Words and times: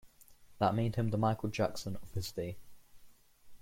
That 0.57 0.73
made 0.73 0.95
him 0.95 1.09
the 1.09 1.17
Michael 1.19 1.49
Jackson 1.49 1.95
of 1.97 2.11
his 2.13 2.31
day. 2.31 2.57